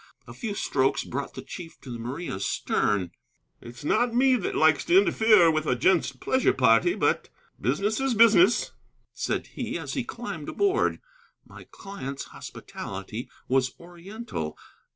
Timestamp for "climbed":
10.03-10.49